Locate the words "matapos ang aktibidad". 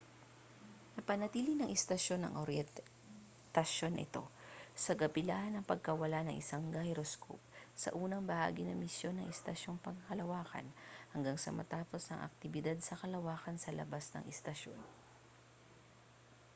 11.59-12.77